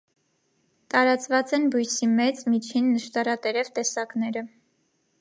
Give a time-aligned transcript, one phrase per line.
[0.93, 4.47] Տարածված են բույսի մեծ, միջին, նշտարատերև տեսակները։